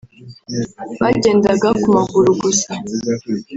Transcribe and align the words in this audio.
Bagendaga 1.01 1.69
ku 1.81 1.87
maguru 1.95 2.29
gusa 2.43 2.71